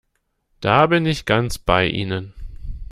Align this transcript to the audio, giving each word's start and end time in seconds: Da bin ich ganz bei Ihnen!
Da 0.61 0.87
bin 0.87 1.05
ich 1.05 1.25
ganz 1.25 1.59
bei 1.59 1.85
Ihnen! 1.87 2.33